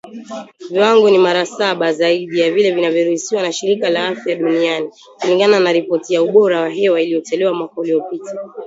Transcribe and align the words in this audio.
Viwango 0.71 1.09
ni 1.09 1.17
mara 1.19 1.45
saba 1.45 1.93
zaidi 1.93 2.39
ya 2.39 2.51
vile 2.51 2.71
vinavyoruhusiwa 2.71 3.41
na 3.41 3.51
shirika 3.51 3.89
la 3.89 4.07
afya 4.07 4.35
duniani, 4.35 4.89
kulingana 5.21 5.59
na 5.59 5.71
ripoti 5.71 6.13
ya 6.13 6.23
ubora 6.23 6.61
wa 6.61 6.69
hewa 6.69 7.01
iliyotolewa 7.01 7.53
mwaka 7.53 7.81
uliopita 7.81 8.35